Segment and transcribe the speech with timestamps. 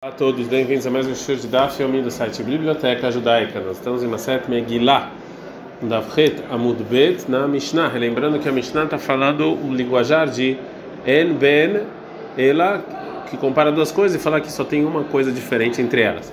[0.00, 3.58] Olá a todos, bem-vindos a mais um show de Daf Yomi do site Biblioteca Judaica.
[3.58, 5.10] Nós estamos em Maset Megillah,
[5.82, 7.88] Davret Amud Bet, na Mishnah.
[7.94, 10.56] Lembrando que a Mishnah está falando o linguajar de
[11.04, 11.80] En Ben
[12.36, 12.80] Ela,
[13.28, 16.32] que compara duas coisas e fala que só tem uma coisa diferente entre elas.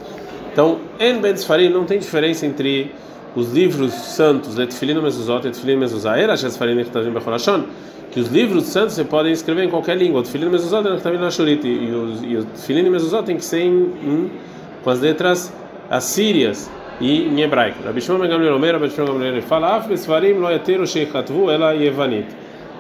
[0.54, 2.94] Então, En Ben Sfarim não tem diferença entre
[3.36, 7.66] os livros santos, Letfilin Mezuzot, Letfilin Mezuzah, Era Shesfarim Nechtavim Becholashon,
[8.16, 10.22] que os livros santos você pode escrever em qualquer língua.
[10.22, 11.68] O Tfilin Mezuzot é também na Shuriti.
[11.68, 14.32] E os, e o Tfilin Mezuzot tem que ser em, em,
[14.82, 15.54] com as letras
[15.90, 17.84] assírias e em hebraico.
[17.84, 21.52] Rabi Shimon Ben Gamliel Omer, Rabi Shimon Ben Gamliel fala, Af Besfarim lo yateru sheikhatvu
[21.52, 22.28] ela yevanit.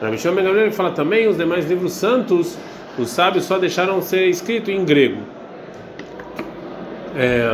[0.02, 2.58] Rabi Shimon Ben Gamliel fala também os demais livros santos,
[2.98, 5.22] os sábios só deixaram ser escrito em grego.
[7.14, 7.50] É,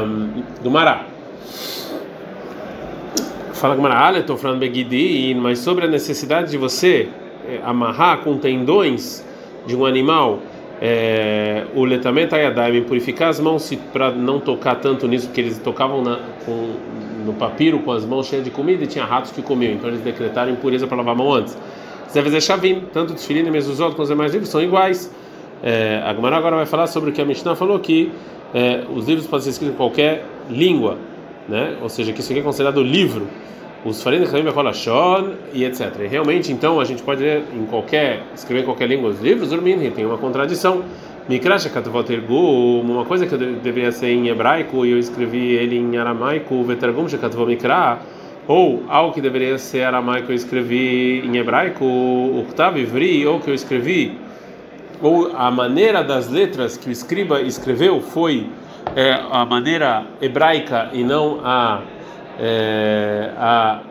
[0.61, 1.05] do Mará.
[3.53, 7.09] Fala Gamara, estou falando Begidin, mas sobre a necessidade de você
[7.63, 9.25] amarrar com tendões
[9.65, 10.39] de um animal
[10.81, 16.01] é, o letamento ayadaim, purificar as mãos para não tocar tanto nisso, porque eles tocavam
[16.01, 16.73] na, com,
[17.23, 20.01] no papiro com as mãos cheias de comida e tinha ratos que comiam, então eles
[20.01, 21.55] decretaram impureza para lavar a mão antes.
[22.11, 25.13] Deve dizer chavim, tanto os filhinhos e mesuzot com os demais livros são iguais.
[25.63, 28.11] É, a Gemara agora vai falar sobre o que a Mishnah falou que
[28.53, 30.97] é, os livros podem ser escritos em qualquer língua,
[31.47, 31.77] né?
[31.79, 33.27] ou seja, que isso aqui é considerado livro
[33.83, 34.25] os farinha
[35.53, 35.93] e etc.
[36.01, 39.51] E realmente, então, a gente pode ler em qualquer, escrever em qualquer língua os livros,
[39.51, 40.83] Urmin, tem uma contradição.
[41.29, 46.63] Mikrasha Katvotergu, uma coisa que deveria ser em hebraico e eu escrevi ele em aramaico,
[46.63, 47.99] Vetergum Shekatvot Mikra,
[48.47, 53.53] ou algo que deveria ser aramaico eu escrevi em hebraico, Uktav Ivri, ou que eu
[53.53, 54.17] escrevi,
[55.01, 58.47] ou a maneira das letras que o escriba escreveu foi
[58.95, 61.81] é, a maneira hebraica e não a
[62.39, 63.81] é, a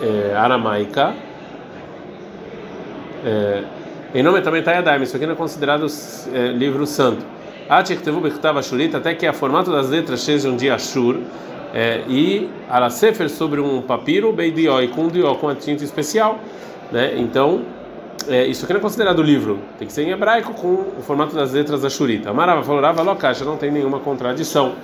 [0.00, 1.14] é, aramaica.
[3.24, 3.64] É,
[4.14, 5.86] em nome também está Yadayim, isso aqui não é considerado
[6.32, 7.24] é, livro santo.
[7.68, 11.18] Até que a formato das letras sejam de Ashur
[11.74, 16.38] é, e Alasefer sobre um papiro, Beidioi, com um dió, com a tinta especial.
[16.92, 17.14] Né?
[17.18, 17.62] Então,
[18.28, 21.34] é, isso aqui não é considerado livro, tem que ser em hebraico com o formato
[21.34, 22.30] das letras da Shurita.
[22.30, 24.74] Amarava falou, Rava não tem nenhuma contradição.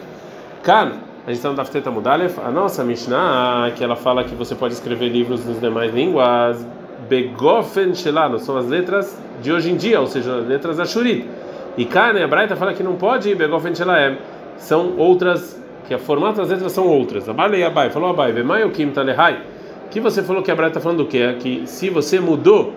[0.62, 0.92] Kan,
[1.24, 4.74] a gente está no Dafteta Mudalef, a nossa Mishnah, que ela fala que você pode
[4.74, 6.66] escrever livros nas demais línguas,
[7.08, 11.28] Begofen Shelano, são as letras de hoje em dia, ou seja, as letras da Shurit.
[11.76, 14.18] E Kane, a Braita fala que não pode Begofen Shelaem,
[14.56, 17.28] são outras, que a formato das letras são outras.
[17.28, 19.42] Abalei Abai, falou Abai, Vemai Kim Talehai,
[19.92, 21.36] que você falou que a Braita está falando do quê?
[21.38, 22.74] Que se você mudou,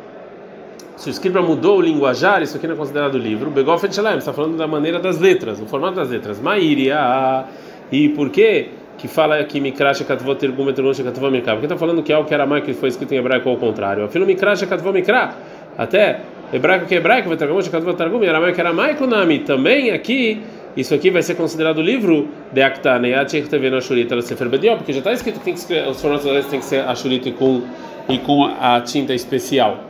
[0.95, 4.31] se o escriba mudou o linguajar, isso aqui não é considerado livro, Begofen Shelaem, está
[4.31, 6.39] falando da maneira das letras, o formato das letras.
[6.39, 7.45] Mairia.
[7.91, 11.53] E por que que fala que Mikrasha Katvot Tergum Etrosha Katvot Mikra?
[11.53, 13.57] Porque está falando que é algo que era mais que foi escrito em hebraico ao
[13.57, 14.06] contrário.
[14.06, 15.35] Afilo Mikrasha Katvot Mikra.
[15.78, 16.22] Até
[16.53, 19.40] hebraico que é hebraico, Vetragum Katvot Tergum, e aramaico Maiko Nami.
[19.40, 20.41] Também aqui,
[20.75, 24.94] isso aqui vai ser considerado livro de Aktane, Yachek TV na Shurita, Sefer Bedió, porque
[24.94, 27.62] já está escrito que tem que ser, os formatos tem que ser a Shurita com,
[28.07, 29.84] e com a tinta especial.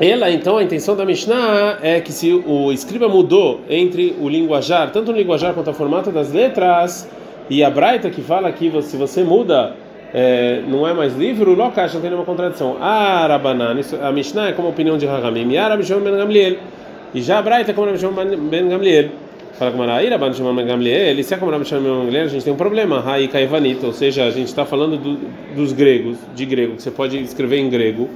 [0.00, 4.90] Ela, então, a intenção da Mishnah é que se o escriba mudou entre o linguajar,
[4.90, 7.08] tanto o linguajar quanto o formato das letras,
[7.48, 9.76] e a Braita que fala que se você muda,
[10.12, 12.76] é, não é mais livro, Lokash não tem nenhuma contradição.
[12.80, 16.56] Ah, Rabanan, a Mishnah é como a opinião de Rahamim, e Rabi Shimon ben Gamliel.
[17.14, 19.10] E já a Braita é como Rabi ben Gamliel.
[19.52, 22.42] Fala com Maraí, Shimon ben Gamliel, e se é como Rabi ben Gamliel, a gente
[22.42, 25.20] tem um problema, Rai Kaivanita, ou seja, a gente está falando do,
[25.54, 28.10] dos gregos, de grego, que você pode escrever em grego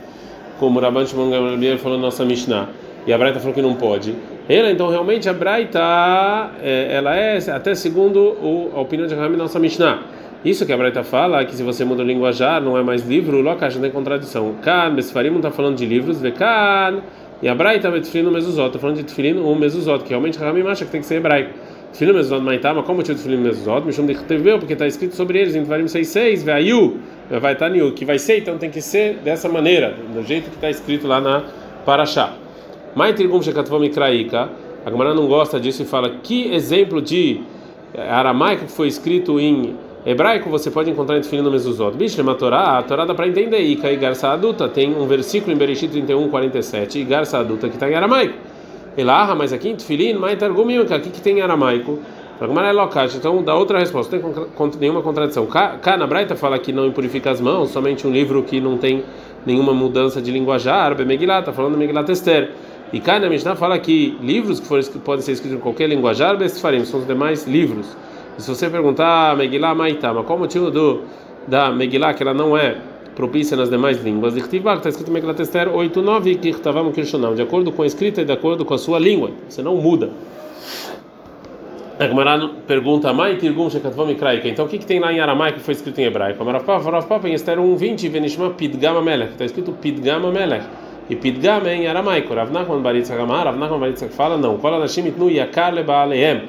[0.58, 2.68] como Rabban Shimon Gamliel falou na nossa Mishnah,
[3.06, 4.14] e a Braita falou que não pode.
[4.48, 5.80] Ela, então, realmente, a Braita,
[6.62, 10.02] é, ela é, até segundo o, a opinião de Rami, nossa Mishnah.
[10.44, 13.40] Isso que a Braita fala, que se você muda o linguajar, não é mais livro,
[13.40, 14.54] Lokash não tem contradição.
[14.62, 17.02] Kan, Besfarim está falando de livros, Vekan,
[17.42, 20.60] e a Braita, Betfilin, o Mezuzot, está falando de Tfilin, o Mezuzot, que realmente Rami
[20.62, 21.50] acha que tem que ser hebraico.
[21.92, 23.80] Tefilin Mezuzot Maitama, qual o motivo de Tefilin Mezuzot?
[23.80, 26.98] De Teveu, porque está escrito sobre eles em Tvarim 6.6, Veayu,
[27.40, 30.56] vai estar Niu, que vai ser, então tem que ser dessa maneira, do jeito que
[30.56, 31.44] está escrito lá na
[31.84, 32.34] Parashá.
[32.94, 34.50] Maitrigum Shekatvom Mikraika,
[34.84, 37.40] a Gemara não gosta disso e fala, que exemplo de
[37.96, 39.74] aramaico que foi escrito em
[40.06, 41.96] hebraico você pode encontrar em Tefilin Mezuzot?
[41.96, 45.52] Bicho, a Torá, a Torá dá para entender, Ika e Garça Adulta, tem um versículo
[45.52, 48.47] em Bereshit 31, 47, e Garça Adulta que está em aramaico.
[48.98, 52.00] Elaha, mas aqui em Tfilin, Maitargumim, aqui que tem aramaico.
[52.40, 55.46] Agora é local, então dá outra resposta, não tem nenhuma contradição.
[55.46, 59.04] Cá na Braita fala que não impurifica as mãos, somente um livro que não tem
[59.46, 62.50] nenhuma mudança de linguajar, Megillah, está falando Megillat Esther.
[62.92, 65.88] E cá na Mishnah fala que livros que, forem, que podem ser escritos em qualquer
[65.88, 67.96] linguajar, Bestfarim, são os demais livros.
[68.36, 71.02] E se você perguntar Megillah Maitá, mas qual o motivo do,
[71.46, 72.78] da Megillah que ela não é
[73.18, 74.36] propícia nas demais línguas.
[74.36, 78.24] Está escrito em Megillat Esther 8.9 que estávamos questionando, de acordo com a escrita e
[78.24, 79.32] de acordo com a sua língua.
[79.48, 80.10] Você não muda.
[81.98, 84.46] A Gemara pergunta, Mai Tirgum Shekatvom Ikraika.
[84.46, 86.44] Então o que, que tem lá em aramaico que foi escrito em hebraico?
[86.44, 86.64] Rav
[87.08, 89.32] Papa, em Esther 1:20, Venishma Pidgam Melech.
[89.32, 90.64] Está escrito Pidgam Melech.
[91.10, 92.32] E Pidgam é em aramaico.
[92.32, 94.58] Rav Nachman Baritzak Amar, Rav Nachman Baritzak fala, não.
[94.58, 96.42] Kol Anashim Itnu Yakar Lebaaleem.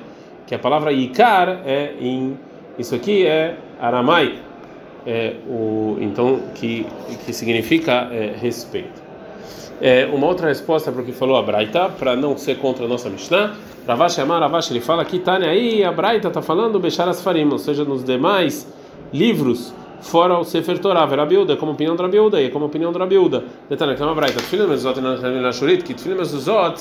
[0.45, 2.38] Que a palavra Yikar é em.
[2.77, 4.49] Isso aqui é aramaico.
[5.06, 6.86] É, o, então, que,
[7.25, 9.01] que significa é, respeito.
[9.81, 12.88] É, uma outra resposta para o que falou a Braita, para não ser contra a
[12.88, 13.56] nossa Mishnah.
[13.88, 17.86] Ravash Amar ele fala que tá aí a Braita está falando Becharas Farim, ou seja,
[17.86, 18.68] nos demais
[19.12, 23.46] livros fora o Sefer Torah, Rabiuda, como opinião do Rabiuda, e como opinião do Rabiuda.
[23.69, 24.57] Detalhe, que é uma Braita, que você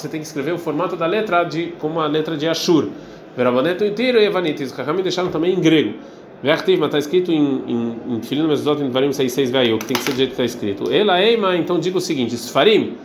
[0.09, 2.88] tem que escrever o formato da letra de como a letra de Ashur.
[3.37, 5.94] Verabaneto inteiro e Evanit, os Kahamim deixaram também em grego.
[6.43, 9.96] Vertiv, mas está escrito em em, em Tfilim Mezuzot em Dvarim 66 veio, que tem
[9.96, 10.93] que ser do jeito que está escrito.
[10.93, 12.96] Ela Eima, então diga o seguinte, Sfarim,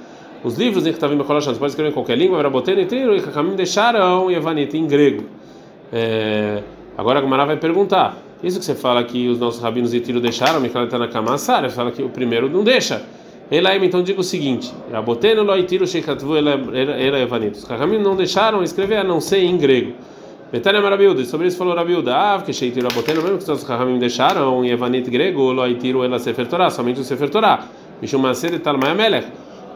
[0.44, 3.56] os livros que estavam em Koloshans, pode escrever em qualquer língua, Veraboteno inteiro e Kahamim
[3.56, 5.24] deixaram e Evanit em grego.
[5.92, 6.62] É,
[6.98, 10.20] agora a Gumara vai perguntar, isso que você fala que os nossos rabinos de tiro
[10.20, 13.04] deixaram, Michael Tanakama Sara, fala que o primeiro não deixa.
[13.50, 17.58] Elaim, então diga o seguinte: Raboteno loitiro sheikatvu era evanit.
[17.58, 19.94] Os Kahamim não deixaram escrever a não ser em grego.
[20.54, 24.64] Betânia Marabilda, sobre isso falou Rabilda, ah, que sheitiro Raboteno, mesmo que os Kahamim deixaram
[24.64, 27.68] em evanit grego, loitiro ela sefer Torah, somente o sefer Torah.
[28.00, 29.26] Mishum Maser Talmai Melech.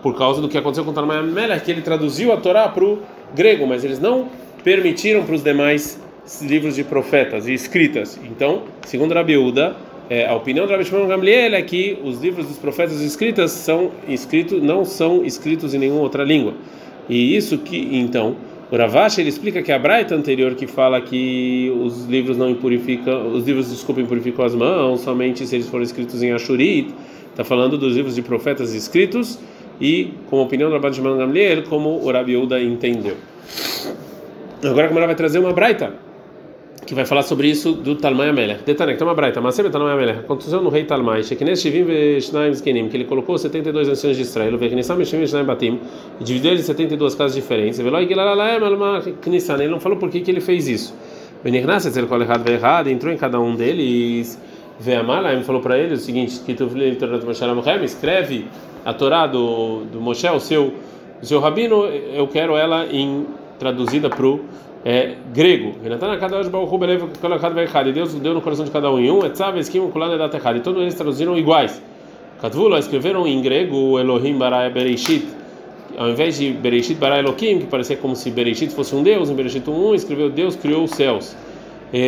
[0.03, 2.99] Por causa do que aconteceu com Talmai Melech, que ele traduziu a Torá para o
[3.33, 4.29] grego, mas eles não
[4.63, 5.99] permitiram para os demais
[6.43, 8.19] livros de profetas e escritas.
[8.23, 9.75] Então, segundo Rabiúda,
[10.11, 14.61] é, a opinião Rabi Shimon Gamliel é que os livros dos profetas escritas são escritos
[14.61, 16.53] não são escritos em nenhuma outra língua.
[17.09, 18.35] E isso que então
[18.69, 23.33] o Ravash ele explica que a Braita anterior que fala que os livros não impurificam,
[23.33, 26.93] os livros desculpa impurificam as mãos somente se eles forem escritos em Ashurit,
[27.29, 29.39] está falando dos livros de profetas escritos
[29.79, 33.15] e como opinião do Rabi Shimon Gamliel como o Rabiúda entendeu.
[34.63, 36.06] Agora como ela vai trazer uma Braita
[36.87, 38.63] que vai falar sobre isso do Talmai Amelech.
[38.63, 40.19] Que tem uma braita, mas sempre Talmai Amelech.
[40.19, 44.57] Aconteceu no rei Talmai, Shekines Shivim Veshnaim Zkenim, que ele colocou 72 anciões de Israel,
[44.57, 45.79] Veknissam Shivim Veshnaim Batim,
[46.19, 47.77] e dividiu eles em 72 casas diferentes.
[47.77, 50.95] Veloi Gilalalaem Alma Knissan, ele não falou por que, que ele fez isso.
[51.43, 54.41] Benignas Etzel Kol Echad Ve'Echad, entrou em cada um deles,
[54.79, 56.69] Ve'amalaim falou para ele o seguinte, que tu
[57.83, 58.45] escreve
[58.85, 60.73] a Torá do, do Moshe, o seu,
[61.21, 63.25] o seu rabino, eu quero ela em
[63.59, 64.39] traduzida para o
[64.87, 65.73] é, grego.
[65.83, 65.89] E
[67.91, 71.81] Deus deu no coração de cada um em um, e todos eles traduziram iguais.
[72.41, 75.27] Katvula escreveram em grego Elohim bara Bereshit,
[75.97, 79.35] ao invés de Bereshit bara Elohim, que parecia como se Bereshit fosse um Deus, em
[79.35, 81.35] Bereshit 1 escreveu Deus criou os céus.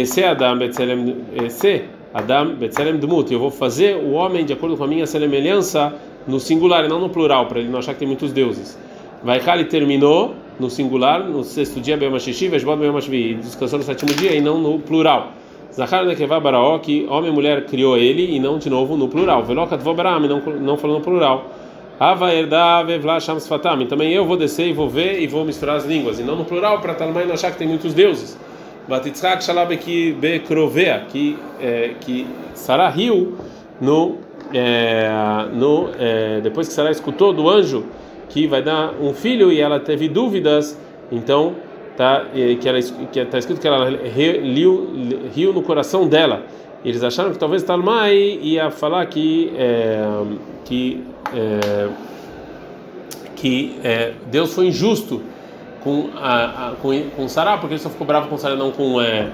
[0.06, 1.18] Se Adam Betzelem,
[1.50, 1.84] se
[2.14, 5.94] Adam Betzelem Dmut, eu vou fazer o homem de acordo com a minha semelhança
[6.26, 8.80] no singular e não no plural, para ele não achar que tem muitos deuses.
[9.22, 14.35] Vai Kali terminou no singular, no sexto dia, Be'amashishi, Veshbot Be'amashvi, descansou no sétimo dia
[14.35, 15.31] e não no plural.
[15.73, 19.44] Zahar Nekevá Baraó, que homem e mulher criou ele e não de novo no plural.
[19.44, 21.45] Velokat Vobaram, não, não falou no plural.
[22.00, 25.75] Ava Erda Vevla Shams Fatam, também eu vou descer e vou ver e vou misturar
[25.75, 28.38] as línguas, e não no plural, para Talmai não achar que tem muitos deuses.
[28.88, 32.25] Batitzrak Shalabeki Bekrovea, que, é, que
[32.56, 33.38] Sarah riu
[33.81, 34.15] no,
[34.53, 35.09] é,
[35.53, 37.85] no, é, depois que Sarah escutou do anjo
[38.30, 40.80] que vai dar um filho e ela teve dúvidas,
[41.12, 41.56] então
[41.98, 42.26] tá
[42.62, 42.80] que ela
[43.12, 44.88] que está escrito que ela riu,
[45.36, 46.44] riu no coração dela.
[46.86, 50.07] Eles acharam que talvez Talmai ia falar que é,
[50.64, 51.90] que é,
[53.36, 55.21] que é, Deus foi injusto
[55.83, 59.02] com a, a com, com Sarah, porque ele só ficou bravo com Sarah não com
[59.02, 59.30] é,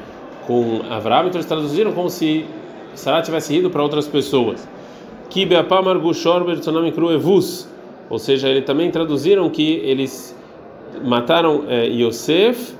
[0.48, 2.46] com Abraão, então eles traduziram como se
[2.96, 4.68] Sarah tivesse rido para outras pessoas.
[5.30, 7.68] Que Beapamar Gushor Bertonami Cruevus
[8.10, 10.36] ou seja, eles também traduziram que eles
[11.04, 12.76] mataram é, Yosef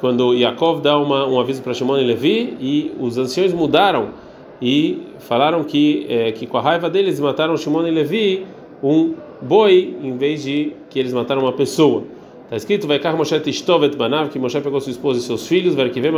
[0.00, 4.10] quando Yaakov dá uma, um aviso para Shimon e Levi e os anciões mudaram
[4.60, 8.46] e falaram que é, que com a raiva deles mataram Shimon e Levi
[8.82, 12.04] um boi em vez de que eles mataram uma pessoa.
[12.44, 12.98] Está escrito vai
[13.96, 16.12] banav que Moshe pegou sua esposa e seus filhos ver que vem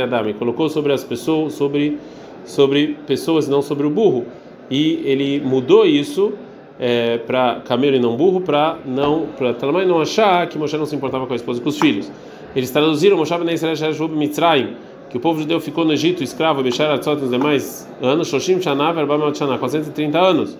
[0.00, 1.98] adam e colocou sobre as pessoas sobre
[2.44, 4.24] sobre pessoas não sobre o burro
[4.70, 6.32] e ele mudou isso
[6.80, 10.86] é, para camelo e não burro, para não para também não achar que Moshe não
[10.86, 12.10] se importava com a esposa e com os filhos.
[12.56, 14.74] Eles traduziram Moshe ben Israel Mitzrayim,
[15.10, 18.92] que o povo judeu ficou no Egito escravo, Bechar Atzot nos demais anos, Shoshim Shana
[18.92, 20.58] Verbamat Shana, 430 anos.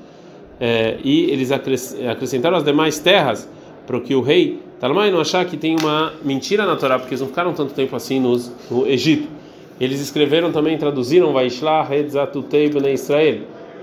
[0.61, 3.49] É, e eles acrescentaram as demais terras
[3.87, 7.21] para que o rei Talmai não achar que tem uma mentira na Torá, porque eles
[7.21, 9.27] não ficaram tanto tempo assim nos, no Egito.
[9.81, 13.41] Eles escreveram também, traduziram Vaishlah Redzatutei Bnei Israel,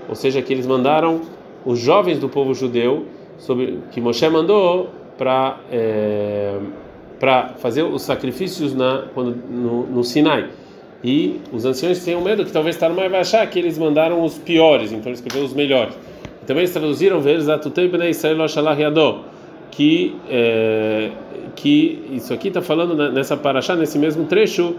[0.08, 1.20] ou seja, que eles mandaram
[1.68, 3.04] os jovens do povo judeu
[3.36, 6.58] sobre que Moshe mandou para é,
[7.20, 10.48] para fazer os sacrifícios na, quando, no, no Sinai.
[11.04, 14.92] E os anciões tinham medo que talvez Tarmai vai achar que eles mandaram os piores,
[14.92, 15.94] então eles escreveu os melhores.
[16.46, 17.20] Também eles traduziram
[19.70, 21.10] que é,
[21.54, 24.74] que isso aqui está falando nessa paraxá, nesse mesmo trecho,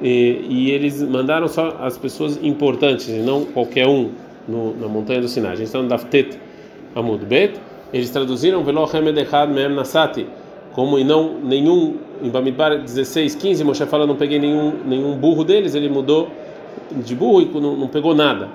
[0.00, 4.10] e, e, eles mandaram só as pessoas importantes e não qualquer um
[4.48, 5.52] no, na montanha do Sinai.
[5.52, 6.38] A gente está no Daftet
[6.94, 7.60] Amud Bet.
[7.92, 10.26] Eles traduziram Velo Hemed Mem Nasati
[10.72, 15.44] como e não nenhum em Bamidbar 16, 15, Moshe fala não peguei nenhum nenhum burro
[15.44, 16.28] deles, ele mudou
[16.90, 18.48] de burro e não, não pegou nada.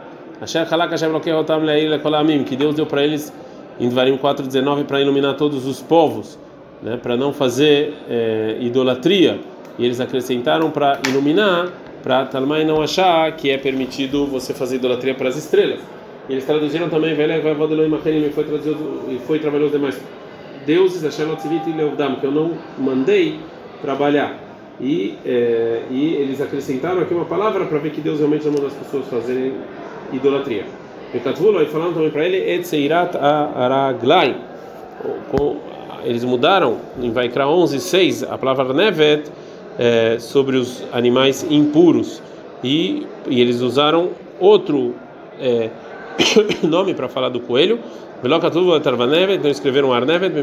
[2.44, 3.34] Que Deus deu para eles
[3.80, 6.38] em Dvarim 4:19 para iluminar todos os povos,
[6.82, 9.40] né, para não fazer é, idolatria.
[9.80, 11.72] E eles acrescentaram para iluminar,
[12.08, 15.82] para Talmai não achar que é permitido você fazer idolatria para as estrelas.
[16.30, 17.14] E eles traduziram também,
[18.26, 20.00] e foi traduzido e foi trabalhou demais
[20.66, 21.04] deuses,
[22.22, 23.38] que eu não mandei
[23.82, 24.40] trabalhar.
[24.80, 28.68] E, é, e eles acrescentaram aqui uma palavra para ver que Deus realmente não manda
[28.68, 29.56] as pessoas fazerem
[30.14, 30.64] idolatria.
[31.14, 31.18] E
[31.66, 34.34] falaram também para ele, Etseirat Araglai.
[36.06, 39.30] Eles mudaram em Vaikra 11, 6, a palavra Nevet
[39.78, 42.22] é, sobre os animais impuros.
[42.64, 44.96] E, e eles usaram outro
[45.40, 45.70] é,
[46.64, 47.80] nome para falar do coelho.
[48.24, 50.34] Então escreveram Arnevet,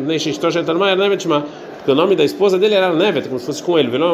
[1.76, 3.90] porque o nome da esposa dele era Arnevet, como se fosse com ele.
[3.90, 4.12] Para não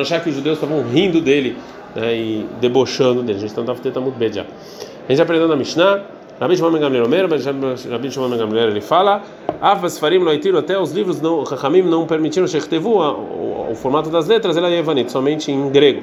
[0.00, 1.56] achar que os judeus estavam rindo dele
[1.94, 3.38] né, e debochando dele.
[3.38, 4.42] A gente está tendo muito bem já.
[4.42, 6.02] A gente aprendeu na Mishnah.
[6.40, 9.22] Rabi Shimon Gamliel Omer, Rabi Shimon Gamliel ele fala,
[9.60, 12.98] Avas Farim Loitiru, até os livros não, Chachamim não permitiram Shechtevu,
[13.70, 16.02] o, formato das letras, ele é Evanit, somente em grego.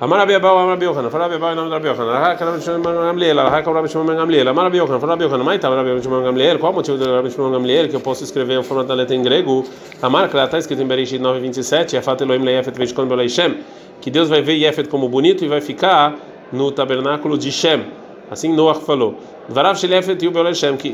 [0.00, 2.40] Amar Rabi Abau, Amar Rabi Yochanan, fala Rabi Abau em nome de Rabi Yochanan, Rahak
[2.40, 6.02] Rabi Shimon Gamliel, Rahak Rabi Shimon Gamliel, Amar Rabi Yochanan, fala Rabi Yochanan, Maita Rabi
[6.02, 8.88] Shimon Gamliel, qual o motivo de Rabi Shimon Gamliel que eu posso escrever o formato
[8.88, 9.62] da letra em grego?
[10.00, 13.58] Amar, que está escrito em Bereshit 9:27, Afat Elohim Leifet Veishkon Beleishem,
[14.00, 16.16] que Deus vai ver Yefet como bonito e vai ficar
[16.50, 17.99] no tabernáculo de Shem.
[18.30, 19.18] Assim Noach falou.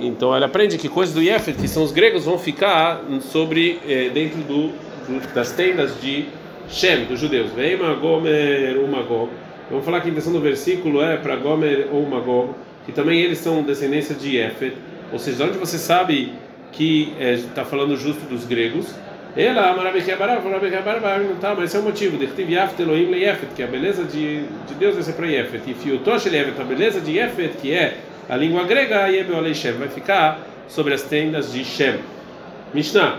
[0.03, 4.09] Então ele aprende que coisas do Yefet, que são os gregos, vão ficar sobre eh,
[4.09, 4.73] dentro do,
[5.35, 6.25] das tendas de
[6.69, 7.53] Shem, dos judeus.
[7.53, 9.31] Veima Gomer Umagog.
[9.71, 12.55] Vamos falar que a intenção do versículo é para Gomer ou Magog,
[12.87, 14.75] que também eles são descendência de Yefet.
[15.13, 16.33] Ou seja, onde você sabe
[16.73, 18.95] que está eh, falando justo dos gregos,
[19.37, 19.75] ela,
[21.19, 22.17] não tá, mas esse é o motivo.
[22.17, 22.27] De
[23.55, 25.71] que a beleza de, de Deus vai ser para Yefet.
[25.71, 29.89] E Fiutosh Yefet, a beleza de Yefet, que é a língua grega, Yebeu Shem, vai
[29.89, 31.99] ficar sobre as tendas de Shem.
[32.73, 33.19] Mishnah.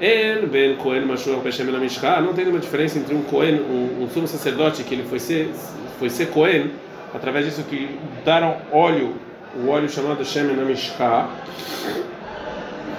[0.00, 2.20] En ben Cohen Mashur Beshem na Mishka.
[2.20, 5.50] Não tem nenhuma diferença entre um Cohen, um, um sumo sacerdote que ele foi ser,
[5.98, 6.72] foi ser Cohen,
[7.14, 9.14] através disso que deram óleo,
[9.56, 11.28] o óleo chamado Shem na Mishka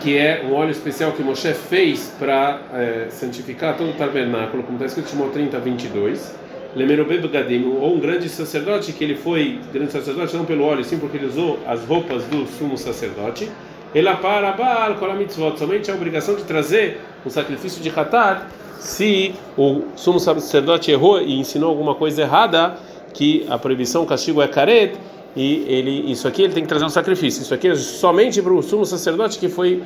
[0.02, 4.76] que é um óleo especial que Moshe fez para é, santificar todo o tabernáculo, como
[4.76, 6.36] está escrito em Shimon 30, 22.
[6.76, 10.98] Lemerobeb Gadim, ou um grande sacerdote, que ele foi grande sacerdote não pelo óleo, sim
[10.98, 13.50] porque ele usou as roupas do sumo sacerdote.
[13.94, 18.46] Ela para Baal Kolamitzvot, somente a obrigação de trazer o sacrifício de Hatat,
[18.78, 22.76] se o sumo sacerdote errou e ensinou alguma coisa errada,
[23.14, 24.98] que a proibição, o castigo é caret,
[25.36, 27.42] e ele isso aqui ele tem que trazer um sacrifício.
[27.42, 29.84] Isso aqui é somente para o sumo sacerdote que foi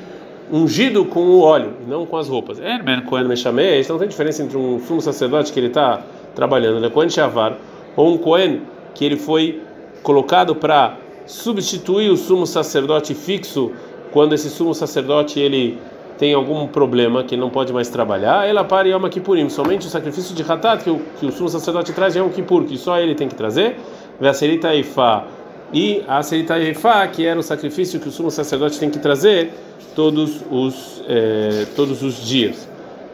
[0.52, 2.60] ungido com o óleo, não com as roupas.
[2.60, 6.04] É, ben Cohen Meshameh, não tem diferença entre um sumo sacerdote que ele está
[6.36, 6.90] trabalhando, né?
[6.90, 7.58] Cohen Shavar,
[7.96, 8.62] ou um Cohen
[8.94, 9.62] que ele foi
[10.04, 13.72] colocado para substituir o sumo sacerdote fixo
[14.12, 15.78] quando esse sumo sacerdote ele
[16.18, 20.36] tem algum problema que não pode mais trabalhar, ela para Yom Kippurim, somente o sacrifício
[20.36, 23.16] de Hatat que o, que o sumo sacerdote traz é um Kippur, que só ele
[23.16, 23.78] tem que trazer,
[24.20, 25.26] Veserita Ifá
[25.74, 29.52] e a Seitaifá, que era o sacrifício que o sumo sacerdote tem que trazer
[29.96, 32.68] todos os eh, todos os dias.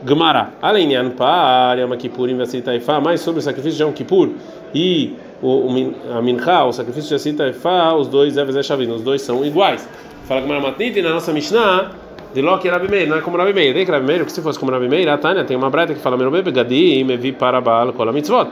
[0.08, 4.30] Gemara, além de Anpar, Yom Kippurim, Veseritaifá, mais sobre o sacrifício de Yom Kippur
[4.74, 9.88] e o, o a Mincha, o sacrifício de Seitaifá, os dois os dois são iguais.
[10.26, 11.92] Fala Gemara Matniti na nossa Mishnah,
[12.34, 14.42] de Loki Rabi Meir, não é como Rabi Meir, tem que Rabi Meir, que se
[14.42, 17.62] fosse como Rabi Meir, a Tânia tem uma breta que fala Merobebe Gadi, Mevi para
[17.62, 18.50] Baal, Kola Mitzvot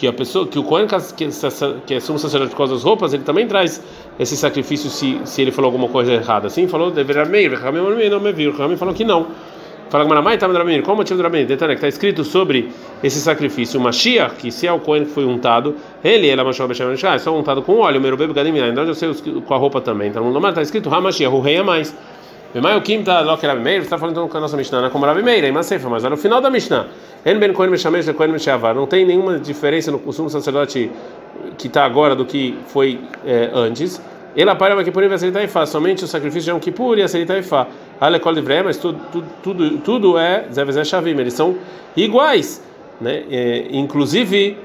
[0.00, 1.28] que a pessoa que o Cohen que,
[1.86, 3.82] que é sumo sacerdote causa das roupas ele também traz
[4.18, 6.46] esse sacrifício se, se ele falou alguma coisa errada.
[6.46, 7.50] Assim falou deveria meir
[8.10, 9.26] não me viu falou que não.
[9.90, 12.70] Fala que Maramai estava Ramim qual o motivo do Ramim detalhe que está escrito sobre
[13.04, 13.78] esse sacrifício.
[13.78, 17.38] O Mashiach que se é o Cohen que foi untado ele ela machou é só
[17.38, 19.12] untado com óleo meu bebê gadim então eu sei
[19.46, 20.08] com a roupa também.
[20.08, 21.94] Então no está escrito Hamashiach o rei é mais
[22.52, 24.90] Bemai o Kim tá que Rabi Meir, está falando então com a nossa Mishnah, né?
[24.90, 26.86] como Rabi Meir, é Masefa, mas olha o final da Mishnah.
[27.24, 28.74] En ben Kohen Meshamesh le Kohen Meshavar.
[28.74, 30.90] Não tem nenhuma diferença no sumo sacerdote
[31.58, 32.98] que está agora do que foi
[33.54, 34.00] antes.
[34.36, 37.08] Ela para uma Kippur e a Ifá, somente o sacrifício de Yom Kippur e a
[37.08, 37.66] Serita Ifá.
[38.00, 38.98] Alekol de mas tudo,
[39.42, 41.56] tudo, tudo, é Zevezé Shavim, eles são
[41.96, 42.62] iguais,
[43.00, 43.24] né?
[43.30, 44.56] É, inclusive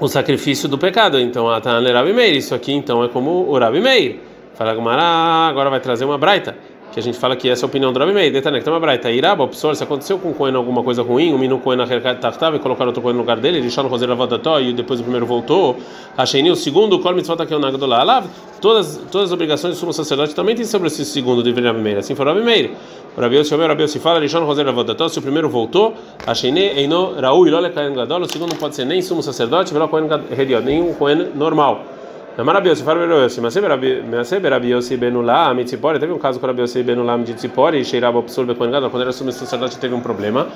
[0.00, 1.20] o sacrifício do pecado.
[1.20, 4.29] Então, a Tana Rabi Meir, isso aqui então é como o Rabi Meir.
[4.60, 6.54] Fala Gumará, agora vai trazer uma braita
[6.92, 8.30] que a gente fala que essa é a opinião do Rabi Meir.
[8.30, 9.10] Detané, que tem uma braita.
[9.10, 11.78] Iraba, opsor, se aconteceu com o Cohen alguma coisa ruim, o minu Cohen
[12.20, 15.00] tartava e colocaram outro Cohen no lugar dele, ele chama no Roser Avodató e depois
[15.00, 15.78] o primeiro voltou.
[16.14, 18.00] Achei o segundo, Kol Mitzvot aqui o Nagdolá.
[18.00, 18.26] Alav,
[18.60, 21.96] todas, todas as obrigações do sumo sacerdote também tem sobre esse segundo de Rabi Meir.
[21.96, 22.72] Assim foi o Rabi Meir.
[23.16, 25.48] O Rabi Yossi, o Rabi Yossi fala, ele chama no Roser Avodató, se o primeiro
[25.48, 25.94] voltou,
[26.26, 29.72] Achei Eino Raul e Lole Kain Gadol, o segundo não pode ser nem sumo sacerdote,
[29.72, 31.99] nem um Cohen normal.
[32.44, 37.84] Maravilhoso, Farabiossi, mas sempre Rabiossi Benulam, Mitzipori, teve um caso com Rabiossi Benulam de Tzipori,
[37.84, 40.46] Sheiraba Psul Bekoengado, quando era sumo sacerdote teve um problema.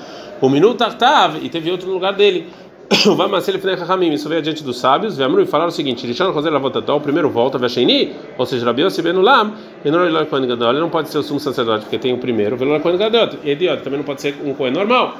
[0.40, 2.48] O minuto Tartav, e teve outro no lugar dele.
[3.16, 6.30] Vai Marcelo Fnei Rahamim, isso veio adiante dos sábios, Vemru e falaram o seguinte: Rishon
[6.30, 11.08] Roser Lavotató, o primeiro volta, Vesheini, ou seja, Rabiossi Benulam, e não ele não pode
[11.08, 14.22] ser o sumo sacerdote, porque tem o primeiro, Velor Koengadot, e idiota, também não pode
[14.22, 15.16] ser um Koen normal,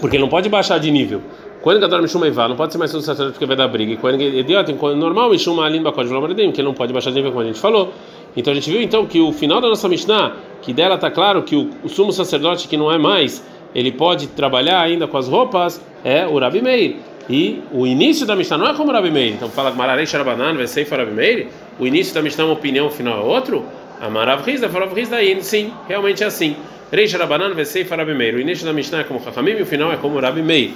[0.00, 1.22] porque ele não pode baixar de nível.
[1.64, 3.94] Kohen Gadol Mishum Eivá, não pode ser mais um sacerdote porque vai dar briga.
[3.94, 7.16] E Kohen Idiota, em normal, Mishum Alim Bakod Vlomaredim, que ele não pode baixar de
[7.16, 7.90] nível, como a gente falou.
[8.36, 11.42] Então a gente viu então que o final da nossa Mishnah, que dela está claro
[11.42, 13.42] que o, o, sumo sacerdote que não é mais,
[13.74, 16.96] ele pode trabalhar ainda com as roupas, é o Rabi Meir.
[17.30, 19.32] E o início da Mishnah não é como o Rabi Meir.
[19.32, 21.46] Então fala Mararei Sharabanan, ser Rabi Meir.
[21.80, 23.64] O início da Mishnah é uma opinião, o final é outro.
[24.02, 26.56] Amarav Rizda, Farav Rizda, sim, realmente é assim.
[26.92, 28.34] Rei Sharabanan, vai ser Rabi Meir.
[28.34, 30.72] O início da Mishnah é como Chachamim e o final é como Rabi Meir.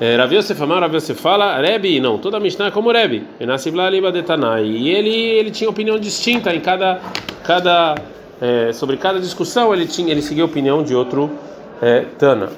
[0.00, 3.26] É, Rav Yosef Amar, Rav Yosef fala, Rebbe, não, toda a Mishnah é como Rebbe,
[3.40, 7.00] e ele ele tinha opinião distinta em cada
[7.42, 7.96] cada
[8.40, 11.28] é, sobre cada discussão ele tinha ele seguia a opinião de outro
[11.82, 12.48] é, Tana.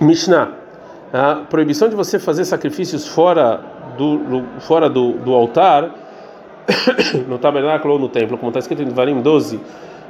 [0.00, 0.48] Mishnah,
[1.12, 3.60] a proibição de você fazer sacrifícios fora
[3.98, 5.90] do fora do, do altar
[7.28, 9.60] no tabernáculo ou no templo, como está escrito em Varim 12,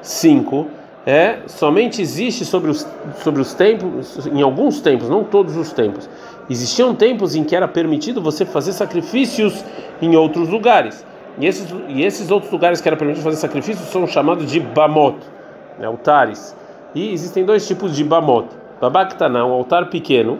[0.00, 2.87] 5 é somente existe sobre os
[3.23, 6.09] sobre os tempos em alguns tempos não todos os tempos.
[6.48, 9.64] Existiam tempos em que era permitido você fazer sacrifícios
[10.00, 11.05] em outros lugares.
[11.38, 15.16] E esses e esses outros lugares que era permitido fazer sacrifícios são chamados de bamot
[15.79, 16.57] né, altares.
[16.94, 18.48] E existem dois tipos de bamot
[18.81, 20.38] babaktaná um altar pequeno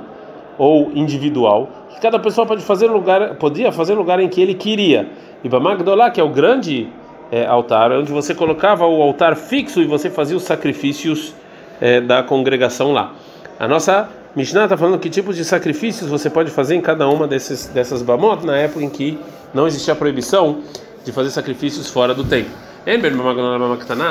[0.59, 5.09] ou individual que cada pessoa pode fazer lugar podia fazer lugar em que ele queria.
[5.43, 6.89] E bamagdolá que é o grande
[7.33, 11.35] é, altar, onde você colocava o altar fixo e você fazia os sacrifícios
[11.81, 13.15] é, da congregação lá.
[13.59, 17.27] A nossa Mishnah está falando que tipos de sacrifícios você pode fazer em cada uma
[17.27, 19.19] desses, dessas bamot na época em que
[19.55, 20.59] não existia proibição
[21.05, 22.53] de fazer sacrifícios fora do templo.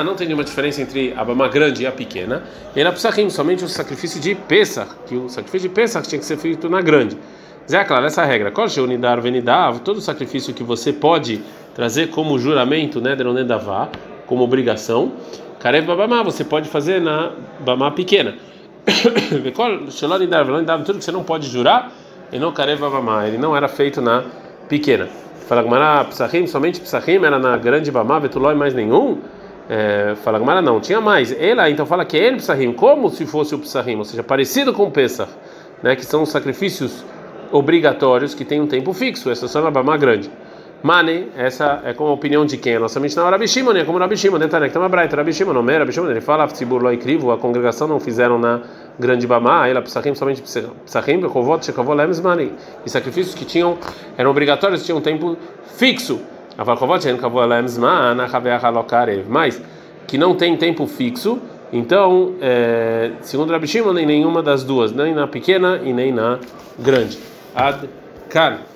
[0.04, 2.42] Não tem nenhuma diferença entre a bama grande e a pequena.
[2.74, 6.24] E na Psachim, somente o sacrifício de Pesach, que o sacrifício de Pesach tinha que
[6.24, 7.16] ser feito na grande.
[7.70, 8.50] Zé, claro, essa regra.
[9.84, 11.42] Todo sacrifício que você pode
[11.74, 13.88] trazer como juramento, né, Deronedavá,
[14.26, 15.12] como obrigação.
[15.58, 18.34] Karev Babamá, você pode fazer na Bamá pequena.
[20.84, 21.92] Tudo que você não pode jurar,
[22.32, 24.24] e não Karev Babamá, ele não era feito na
[24.68, 25.08] pequena.
[25.46, 29.18] Fala Gmará, Psachim, somente Psachim era na grande Bamá, Vetulói mais nenhum.
[29.68, 31.32] É, fala Gmará, não, tinha mais.
[31.32, 34.84] Ela, então fala que ele Psachim, como se fosse o Psachim, ou seja, parecido com
[34.84, 35.30] o Pesach,
[35.82, 37.04] né, que são os sacrifícios
[37.50, 40.30] obrigatórios que têm um tempo fixo, essa só na Bamá grande.
[40.82, 42.74] Mane, essa é como a opinião de quem?
[42.74, 45.70] A nossa Mishnah é Rabi Shimon, é como Rabi Shimon, tem uma braita, Rabi Shimon,
[45.70, 48.62] é Rabi Shimon, ele fala, Tzibur lo crivo, a congregação não fizeram na
[48.98, 52.52] grande Bamá, ela Psachim, somente Psachim, Bekovot, Shekavot, Lemes, Mane,
[52.84, 53.78] e sacrifícios que tinham,
[54.18, 55.36] eram obrigatórios, tinham um tempo
[55.76, 56.20] fixo,
[56.58, 59.62] Avakovot, Shekavot, Lemes, Mane, Haveach, Alokarev, mas
[60.08, 61.38] que não tem tempo fixo,
[61.72, 66.40] então, é, segundo Rabi Shimon, nem nenhuma das duas, nem na pequena e nem na
[66.76, 67.18] grande.
[67.54, 67.88] Ad
[68.28, 68.71] Kan.